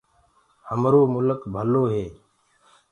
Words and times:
همرو 0.69 1.01
ملڪ 1.15 1.39
ڀلو 1.53 1.83
هي۔ 1.93 2.05